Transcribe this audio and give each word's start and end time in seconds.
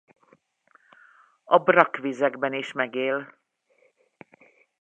A 1.43 1.57
brakkvizekben 1.57 2.53
is 2.53 2.71
megél. 2.71 3.35